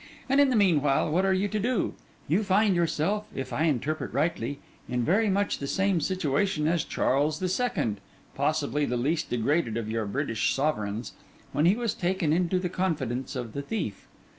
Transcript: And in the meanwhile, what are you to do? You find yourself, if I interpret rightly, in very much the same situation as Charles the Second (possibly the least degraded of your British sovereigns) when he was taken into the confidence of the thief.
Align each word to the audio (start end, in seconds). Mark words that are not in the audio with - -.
And 0.27 0.41
in 0.41 0.49
the 0.49 0.55
meanwhile, 0.55 1.11
what 1.11 1.25
are 1.25 1.31
you 1.31 1.47
to 1.49 1.59
do? 1.59 1.93
You 2.27 2.43
find 2.43 2.75
yourself, 2.75 3.27
if 3.35 3.53
I 3.53 3.65
interpret 3.65 4.11
rightly, 4.11 4.57
in 4.89 5.05
very 5.05 5.29
much 5.29 5.59
the 5.59 5.67
same 5.67 6.01
situation 6.01 6.67
as 6.67 6.83
Charles 6.83 7.37
the 7.37 7.47
Second 7.47 8.01
(possibly 8.33 8.83
the 8.85 8.97
least 8.97 9.29
degraded 9.29 9.77
of 9.77 9.91
your 9.91 10.07
British 10.07 10.55
sovereigns) 10.55 11.13
when 11.51 11.67
he 11.67 11.75
was 11.75 11.93
taken 11.93 12.33
into 12.33 12.57
the 12.57 12.67
confidence 12.67 13.35
of 13.35 13.53
the 13.53 13.61
thief. 13.61 14.07